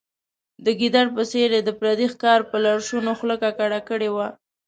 د 0.65 0.67
ګیدړ 0.79 1.05
په 1.15 1.23
څېر 1.31 1.49
یې 1.55 1.61
د 1.65 1.69
پردي 1.79 2.07
ښکار 2.13 2.39
په 2.51 2.57
لړشونو 2.65 3.09
خوله 3.17 3.35
ککړه 3.43 3.79
کړې 3.89 4.09
وه. 4.15 4.27